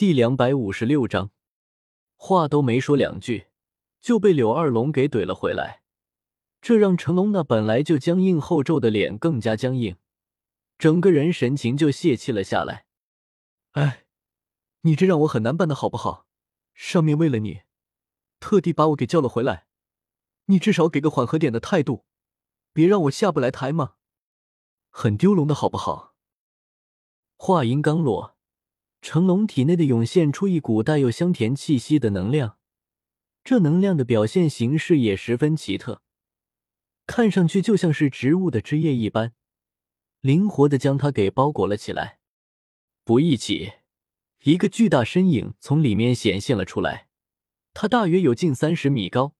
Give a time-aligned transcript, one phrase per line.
[0.00, 1.30] 第两百五十六章，
[2.16, 3.48] 话都没说两句，
[4.00, 5.82] 就被柳二龙给怼了回来，
[6.62, 9.98] 这让成龙那本来就僵硬厚皱的脸更加僵硬，
[10.78, 12.86] 整个人神情就泄气了下来。
[13.72, 14.06] 哎，
[14.80, 16.26] 你这让我很难办的好不好？
[16.72, 17.60] 上面为了你，
[18.38, 19.66] 特地把我给叫了回来，
[20.46, 22.06] 你至少给个缓和点的态度，
[22.72, 23.96] 别让我下不来台嘛，
[24.88, 26.14] 很丢龙的好不好？
[27.36, 28.38] 话音刚落，
[29.02, 32.58] 成龙体内的涌现出一股带有香甜气息的能量，
[33.42, 36.02] 这能量的表现形式也十分奇特，
[37.06, 39.32] 看上去就像是植物的枝叶一般，
[40.20, 42.18] 灵活的将它给包裹了起来。
[43.02, 43.72] 不一起，
[44.44, 47.08] 一个巨大身影从里面显现了出来，
[47.72, 49.34] 它大约有近三十米高，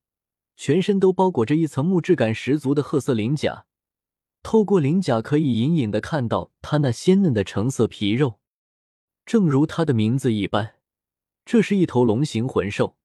[0.57, 3.67] 全身都包裹着一层木质感十足的褐色鳞甲。
[4.43, 8.41] 透过鳞甲，可以隐隐的看到它那鲜嫩的橙色皮肉。
[9.31, 10.75] 正如它的名字一般，
[11.45, 12.97] 这是一头龙形魂兽，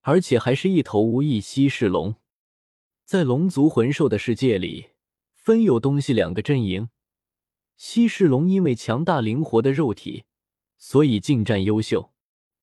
[0.00, 2.16] 而且还是一头无翼稀世龙。
[3.04, 4.88] 在龙族魂兽的世界里，
[5.36, 6.88] 分有东西两个阵营。
[7.76, 10.24] 西世龙因为强大灵活的肉体，
[10.78, 12.12] 所以近战优秀。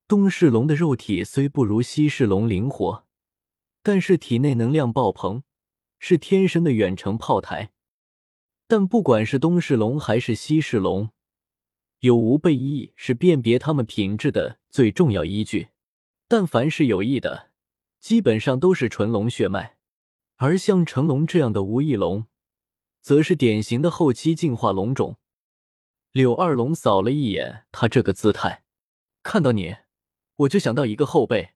[0.06, 3.06] 东世龙的肉体虽不如西世龙灵活，
[3.82, 5.42] 但是体内能量爆棚，
[5.98, 7.72] 是天生的远程炮台。
[8.68, 11.08] 但不管是东世龙还是西世龙，
[12.06, 15.70] 有无被翼是辨别他们品质的最重要依据。
[16.28, 17.50] 但凡是有翼的，
[17.98, 19.76] 基本上都是纯龙血脉。
[20.36, 22.26] 而像成龙这样的无翼龙，
[23.00, 25.16] 则是典型的后期进化龙种。
[26.12, 28.62] 柳二龙扫了一眼他这个姿态，
[29.24, 29.74] 看到你，
[30.36, 31.54] 我就想到一个后辈，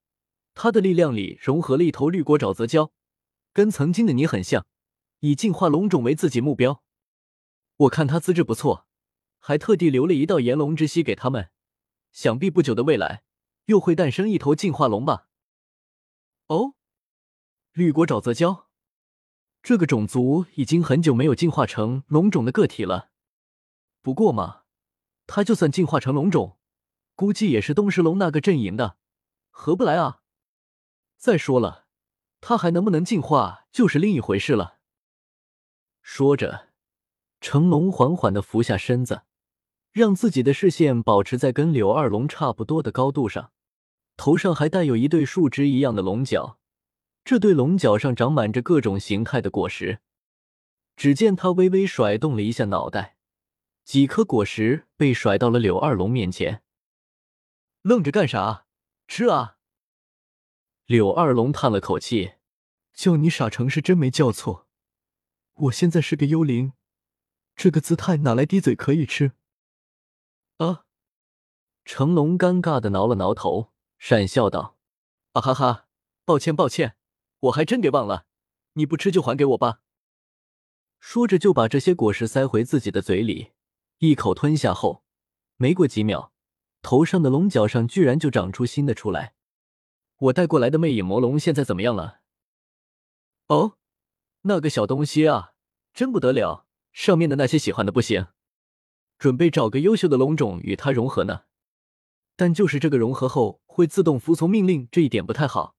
[0.54, 2.90] 他的力量里融合了一头绿果沼泽蛟，
[3.52, 4.66] 跟曾经的你很像，
[5.20, 6.82] 以进化龙种为自己目标。
[7.76, 8.86] 我看他资质不错，
[9.40, 11.50] 还特地留了一道炎龙之息给他们，
[12.12, 13.24] 想必不久的未来
[13.64, 15.26] 又会诞生一头进化龙吧。
[16.46, 16.74] 哦，
[17.72, 18.66] 绿国沼泽蛟，
[19.62, 23.10] 这个种族已经很久没有进化成龙种的个体了。
[24.02, 24.62] 不过嘛，
[25.26, 26.58] 他就算进化成龙种，
[27.14, 28.98] 估计也是东石龙那个阵营的，
[29.50, 30.22] 合不来啊。
[31.16, 31.86] 再说了，
[32.40, 34.78] 他还能不能进化，就是另一回事了。
[36.02, 36.70] 说着。
[37.42, 39.22] 成龙缓缓的俯下身子，
[39.92, 43.52] 让自己的视线保持在跟柳二龙差不多的高度上，
[44.16, 46.58] 头上还带有一对树枝一样的龙角，
[47.24, 50.00] 这对龙角上长满着各种形态的果实。
[50.96, 53.16] 只见他微微甩动了一下脑袋，
[53.84, 56.62] 几颗果实被甩到了柳二龙面前。
[57.82, 58.66] 愣着干啥？
[59.08, 59.56] 吃啊！
[60.84, 62.32] 柳二龙叹了口气，
[62.92, 64.68] 叫你傻成是真没叫错。
[65.54, 66.74] 我现在是个幽灵。
[67.56, 69.32] 这个姿态哪来滴嘴可以吃？
[70.64, 70.84] 啊！
[71.86, 74.76] 成龙尴尬的挠了挠头，讪笑道
[75.32, 75.86] ：“啊哈哈，
[76.26, 76.96] 抱歉抱歉，
[77.40, 78.26] 我还真给忘了，
[78.74, 79.80] 你不吃就还给我吧。”
[81.00, 83.52] 说着就把这些果实塞回自己的嘴里，
[83.98, 85.02] 一口吞下后，
[85.56, 86.30] 没过几秒，
[86.82, 89.34] 头上的龙角上居然就长出新的出来。
[90.18, 92.20] 我带过来的魅影魔龙现在怎么样了？
[93.46, 93.78] 哦，
[94.42, 95.54] 那个小东西啊，
[95.94, 96.66] 真不得了。
[96.92, 98.26] 上面的那些喜欢的不行，
[99.20, 101.42] 准备找个优秀的龙种与它融合呢。
[102.36, 105.76] 但就是这个融合后会自动服从命令这一点不太好，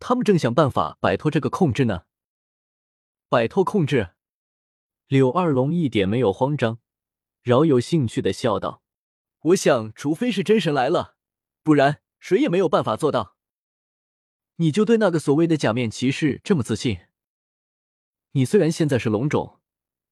[0.00, 2.04] 他们正想办法摆脱这个控制呢。
[3.28, 4.14] 摆脱控制，
[5.06, 6.78] 柳二龙一点没有慌张，
[7.42, 8.82] 饶有兴趣的笑道
[9.52, 11.16] ：“我想，除非是真神来了，
[11.62, 13.36] 不然谁也没有办法做到。
[14.56, 17.00] 你就对那个所谓的假面骑士这么自信？
[18.32, 19.58] 你虽然现在是龙种。”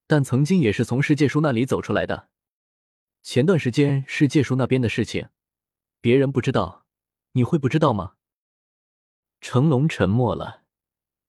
[0.07, 2.31] 但曾经也是从世界树那里走出来的。
[3.23, 5.29] 前段时间世界树那边的事情，
[6.01, 6.87] 别人不知道，
[7.33, 8.15] 你会不知道吗？
[9.41, 10.63] 成龙沉默了，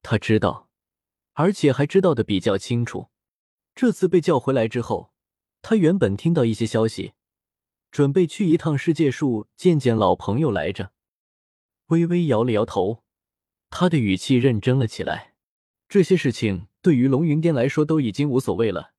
[0.02, 0.70] 他知道，
[1.34, 3.10] 而且还知道的比较清楚。
[3.76, 5.14] 这次被叫回来之后，
[5.62, 7.14] 他原本听到一些消息，
[7.92, 10.92] 准备去一趟世界树见见老朋友来着。
[11.88, 13.04] 微微摇了摇头，
[13.70, 15.36] 他的语气认真了起来。
[15.88, 16.68] 这些事情。
[16.84, 18.94] 对于龙云巅来说都已经无所谓了，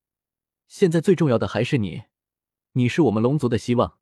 [0.69, 2.05] 现在最重要的还是你，
[2.73, 3.99] 你是我们龙族的希望。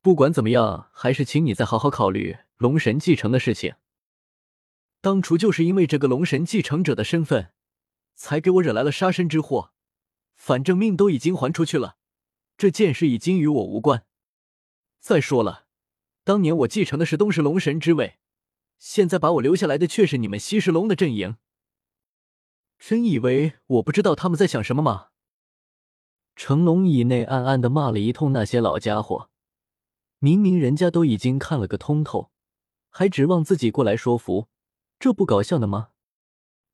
[0.00, 3.74] 不管怎么样，还是请你再好好考虑龙神继承的事情。
[5.00, 7.52] 当初就是因为这个龙神继承者的身份，
[8.14, 9.72] 才给我惹来了杀身之祸。
[10.34, 11.96] 反正命都已经还出去了，
[12.56, 14.04] 这件事已经与我无关。
[14.98, 15.66] 再说了，
[16.24, 18.18] 当年我继承的是东石龙神之位，
[18.78, 21.36] 现在把我留下来的却是你们西石龙的阵营。
[22.78, 25.08] 真以为我不知道他们在想什么吗？
[26.36, 29.30] 成龙以内暗暗的骂了一通那些老家伙，
[30.18, 32.30] 明明人家都已经看了个通透，
[32.90, 34.48] 还指望自己过来说服，
[34.98, 35.88] 这不搞笑的吗？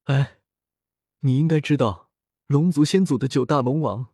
[0.05, 0.39] 哎，
[1.21, 2.11] 你应该知道，
[2.49, 4.09] 龙族先祖的九大龙王，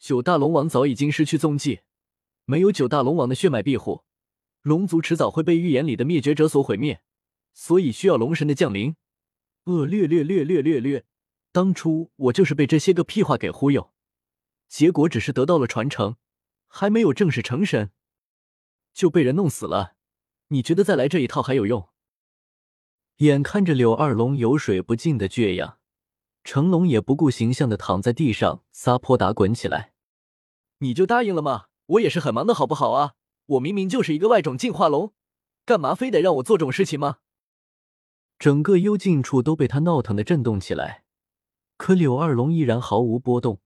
[0.00, 1.82] 九大龙王早已经失去踪迹，
[2.44, 4.02] 没有九大龙王的血脉庇护，
[4.62, 7.00] 龙族迟早会被预言里的灭绝者所毁灭，
[7.54, 8.96] 所以需要龙神的降临。
[9.66, 11.04] 呃，略略略略略略，
[11.52, 13.92] 当初我就是被这些个屁话给忽悠，
[14.68, 16.16] 结果只是得到了传承，
[16.66, 17.90] 还没有正式成神，
[18.92, 19.94] 就被人弄死了。
[20.48, 21.88] 你觉得再来这一套还有用？
[23.16, 25.78] 眼看着柳二龙有水不进的倔样，
[26.44, 29.92] 成龙也不顾形象的躺在地上撒泼打滚起来。
[30.78, 31.66] 你就答应了吗？
[31.86, 33.14] 我也是很忙的好不好啊？
[33.46, 35.14] 我明明就是一个外种进化龙，
[35.64, 37.18] 干嘛非得让我做这种事情吗？
[38.38, 41.04] 整个幽静处都被他闹腾的震动起来，
[41.78, 43.60] 可柳二龙依然毫无波动，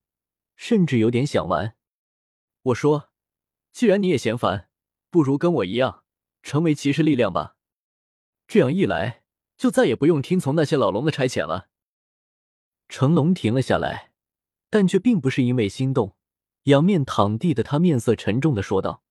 [0.61, 1.75] 甚至有点想玩。
[2.65, 3.09] 我说，
[3.73, 4.69] 既然你也嫌烦，
[5.09, 6.05] 不如跟我一样，
[6.43, 7.57] 成为骑士力量吧。
[8.47, 9.23] 这样一来，
[9.57, 11.71] 就再也不用听从那些老龙的差遣了。
[12.91, 14.13] 成龙停了下来，
[14.69, 16.15] 但却并不是因为心动。
[16.65, 19.03] 仰面躺地的他面色沉重的说道：“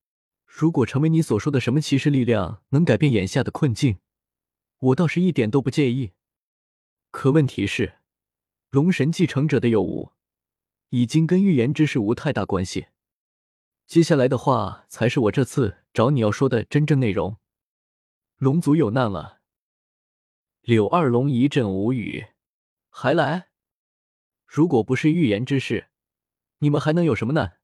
[0.45, 3.98] 如果成为你所说的什么骑士力量，能改变眼下的困境。”
[4.78, 6.12] 我倒是一点都不介意，
[7.10, 7.95] 可问题是，
[8.69, 10.12] 龙神继承者的有无，
[10.89, 12.88] 已经跟预言之事无太大关系。
[13.86, 17.38] 接下来的话，才是我这次找你要说的真正内容。
[18.38, 19.39] 龙族有难了。
[20.62, 22.27] 柳二龙一阵无语，
[22.89, 23.50] 还来？
[24.45, 25.89] 如果不是预言之事，
[26.59, 27.59] 你们还能有什么难？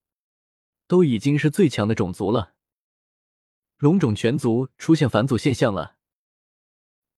[0.88, 2.54] 都已经是最强的种族了，
[3.78, 5.98] 龙种全族出现返祖现象了。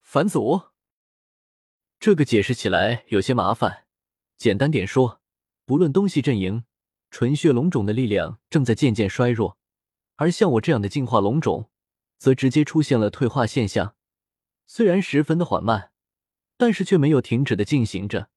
[0.00, 0.70] 返祖，
[1.98, 3.86] 这个解释起来有些麻烦。
[4.36, 5.20] 简单点说，
[5.68, 6.64] 不论东西阵营，
[7.10, 9.58] 纯血龙种的力量正在渐渐衰弱，
[10.16, 11.68] 而像我这样的进化龙种，
[12.16, 13.94] 则直接出现了退化现象。
[14.66, 15.90] 虽然十分的缓慢，
[16.56, 18.30] 但是却没有停止的进行着。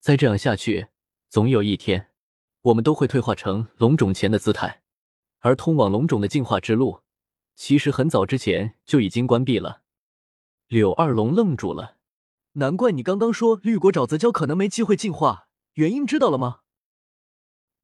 [0.00, 0.88] 再这样下去，
[1.30, 2.10] 总有一天，
[2.60, 4.82] 我们都会退化成龙种前的姿态。
[5.38, 7.00] 而通往龙种的进化之路，
[7.54, 9.80] 其实很早之前就已经关闭了。
[10.68, 11.96] 柳二龙愣住了，
[12.52, 15.48] 难怪你刚刚说绿国沼泽礁可能没机会进化，
[15.80, 16.60] 原因知道了吗？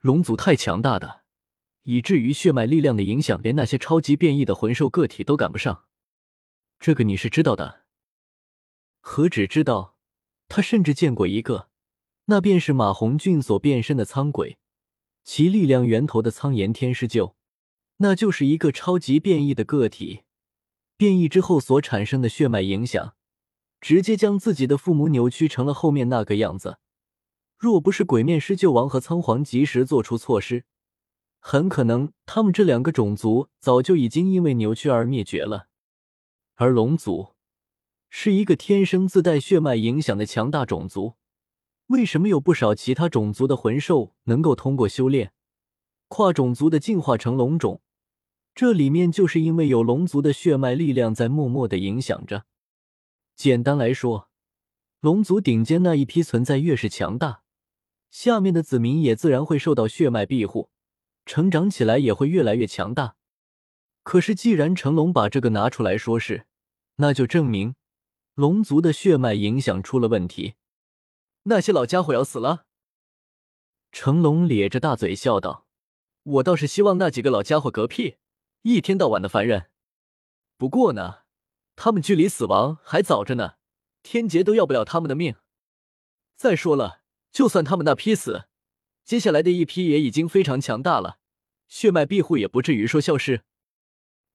[0.00, 1.22] 龙族太强大的，
[1.84, 5.84] 以至于血脉力量的影响，连那些超级变异的魂兽个体都赶不上。
[6.78, 7.84] 这个你是知道的。
[9.00, 9.96] 何止知道，
[10.46, 11.70] 他甚至见过一个，
[12.26, 14.58] 那便是马红俊所变身的苍鬼，
[15.24, 17.32] 其力量源头的苍炎天师鹫，
[17.96, 20.24] 那就是一个超级变异的个体。
[20.98, 23.14] 变异之后所产生的血脉影响，
[23.80, 26.76] 直接将自己的父母扭曲成了后面那个样子。
[27.58, 30.64] 若不是鬼面狮鹫王和仓皇及时做出措施，
[31.38, 35.68] 很可能他们这两个种族早就已经因为扭曲而灭绝了。
[36.56, 37.34] 而龙族
[38.08, 41.14] 是一个天生自带血脉影响的强大种族，
[41.86, 45.32] 为什么有不少其他种族的魂兽能够通过修炼，
[46.08, 47.80] 跨种族的进化成龙种？
[48.54, 52.46] 这里面就是因为有龙族的血脉力量在默默的影响着。
[53.34, 54.30] 简单来说，
[55.00, 57.42] 龙族顶尖那一批存在越是强大，
[58.10, 60.70] 下面的子民也自然会受到血脉庇护，
[61.24, 63.16] 成长起来也会越来越强大。
[64.02, 66.46] 可是既然成龙把这个拿出来说事，
[66.96, 67.74] 那就证明
[68.34, 70.54] 龙族的血脉影响出了问题。
[71.44, 72.66] 那些老家伙要死了。
[73.92, 75.66] 成龙咧着大嘴笑道
[76.22, 78.16] ：“我倒是希望那几个老家伙嗝屁。”
[78.62, 79.70] 一天到晚的烦人，
[80.56, 81.18] 不过呢，
[81.76, 83.54] 他们距离死亡还早着呢，
[84.02, 85.36] 天劫都要不了他们的命。
[86.34, 87.02] 再说了，
[87.36, 88.46] 就算他们那批死，
[89.04, 91.18] 接下来的一批也已经非常强大了，
[91.68, 93.42] 血脉庇护也不至于说消失。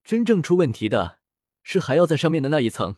[0.03, 1.17] 真正出问题的
[1.63, 2.98] 是还要在上面的那一层。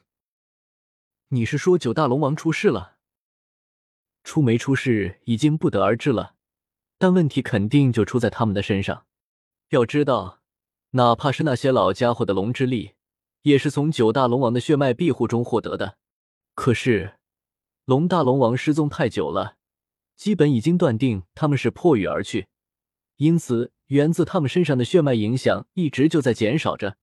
[1.30, 2.98] 你是说九大龙王出事了？
[4.26, 6.36] 出没出事已经不得而知了，
[6.98, 9.06] 但问题肯定就出在他们的身上。
[9.70, 10.42] 要知道。
[10.92, 12.96] 哪怕是那些老家伙的龙之力，
[13.44, 15.98] 也是从九大龙王的血脉庇护中获得的。
[16.56, 17.16] 可是，
[17.86, 19.56] 龙大龙王失踪太久了，
[20.16, 22.48] 基本已经断定他们是破狱而去，
[23.18, 26.98] 因此源自他们身上的血脉影响一直就在减少着，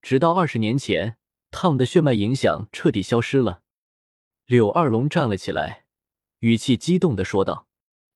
[0.00, 1.18] 直到二十年前，
[1.50, 3.62] 他们的血脉影响彻底消失了。
[4.46, 5.86] 柳二龙站了起来，
[6.40, 7.66] 语气激动的说道：“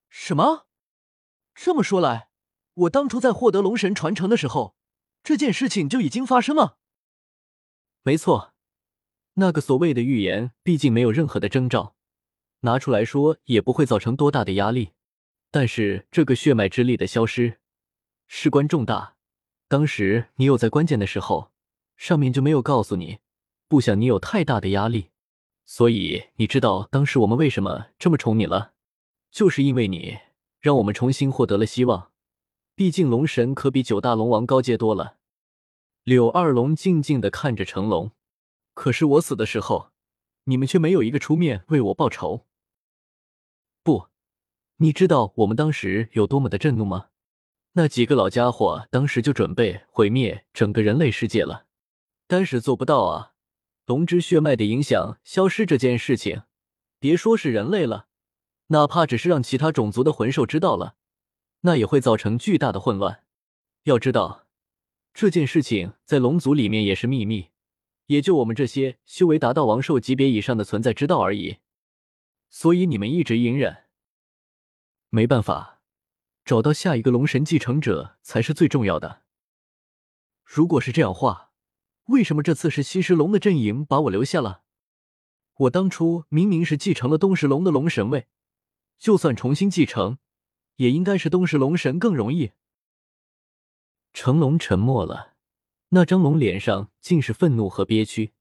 [0.09, 0.67] 什么？
[1.55, 2.29] 这么说来，
[2.75, 4.75] 我当初在获得龙神传承的时候。”
[5.25, 6.79] 这件事情就已经发生了。
[8.03, 8.55] 没错，
[9.35, 11.95] 那个所谓的预言，毕竟没有任何的征兆，
[12.63, 14.91] 拿出来说也不会造成多大的压力。
[15.51, 17.59] 但是这个血脉之力的消失，
[18.27, 19.15] 事关重大，
[19.69, 21.53] 当时你有在关键的时候，
[21.97, 23.19] 上面就没有告诉你，
[23.69, 25.11] 不想你有太大的压力。
[25.65, 28.73] 所以你知道当时我们为什么这么宠你了，
[29.31, 30.19] 就是因为你
[30.61, 32.11] 让我们重新获得了希望。
[32.75, 35.19] 毕竟龙神可比九大龙王高阶多了。
[36.03, 38.11] 柳二龙静静的看着成龙，
[38.75, 39.91] 可是我死的时候，
[40.45, 42.47] 你们却没有一个出面为我报仇。
[44.77, 47.09] 你知道我们当时有多么的震怒吗？
[47.73, 51.67] 那几个老家伙当时就准备毁灭整个人类世界了，
[52.27, 53.33] 但是做不到啊！
[53.87, 56.43] 龙之血脉的影响消失这件事情，
[56.99, 58.07] 别说是人类了，
[58.69, 60.97] 哪怕只是让其他种族的魂兽知道了，
[61.63, 63.23] 那也会造成巨大的混乱。
[63.85, 64.47] 要知道。
[65.15, 67.49] 这件事情在龙族里面也是秘密，
[68.07, 71.59] 也就我们这些修为达到王兽级别以上的存在知道而已。
[72.49, 73.85] 所以你们一直隐忍，
[75.15, 75.83] 没办法，
[76.43, 79.25] 找到下一个龙神继承者才是最重要的。
[80.43, 81.53] 如果是这样话，
[82.05, 84.63] 为什么这次是西石龙的阵营把我留下了？
[85.55, 88.29] 我当初明明是继承了东石龙的龙神位，
[88.99, 90.17] 就算重新继承，
[90.77, 92.53] 也应该是东石龙神更容易。
[94.15, 95.35] 成龙沉默了，
[95.91, 98.33] 那张龙脸上尽是愤怒和憋屈。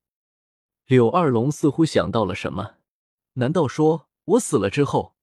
[0.85, 2.75] 柳二龙似乎想到了什么，
[3.33, 5.17] 难道说我死了之后，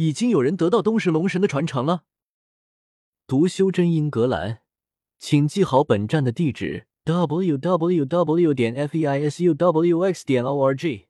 [0.00, 2.04] 已经有人得到东石龙神的传承了？
[3.26, 4.60] 读修真英格兰，
[5.18, 8.54] 请记好本站的地址：w w w.
[8.54, 10.24] 点 f e i s u w x.
[10.24, 11.09] 点 o r g。